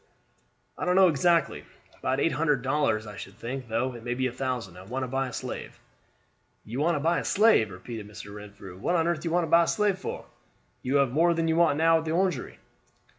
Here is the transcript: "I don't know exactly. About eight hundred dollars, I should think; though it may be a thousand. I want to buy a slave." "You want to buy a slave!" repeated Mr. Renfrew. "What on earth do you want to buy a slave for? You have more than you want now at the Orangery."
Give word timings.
"I 0.79 0.83
don't 0.85 0.95
know 0.95 1.09
exactly. 1.09 1.63
About 1.99 2.19
eight 2.19 2.31
hundred 2.31 2.63
dollars, 2.63 3.05
I 3.05 3.15
should 3.17 3.35
think; 3.37 3.67
though 3.67 3.93
it 3.93 4.03
may 4.03 4.15
be 4.15 4.25
a 4.25 4.31
thousand. 4.31 4.75
I 4.77 4.81
want 4.83 5.03
to 5.03 5.07
buy 5.07 5.27
a 5.27 5.31
slave." 5.31 5.79
"You 6.65 6.79
want 6.79 6.95
to 6.95 6.99
buy 6.99 7.19
a 7.19 7.23
slave!" 7.23 7.69
repeated 7.69 8.07
Mr. 8.07 8.33
Renfrew. 8.33 8.79
"What 8.79 8.95
on 8.95 9.07
earth 9.07 9.19
do 9.19 9.27
you 9.27 9.31
want 9.31 9.43
to 9.45 9.51
buy 9.51 9.65
a 9.65 9.67
slave 9.67 9.99
for? 9.99 10.25
You 10.81 10.95
have 10.95 11.11
more 11.11 11.35
than 11.35 11.47
you 11.47 11.55
want 11.55 11.77
now 11.77 11.99
at 11.99 12.05
the 12.05 12.13
Orangery." 12.13 12.57